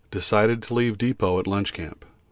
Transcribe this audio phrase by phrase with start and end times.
[0.09, 2.05] Decided to leave depot at lunch camp.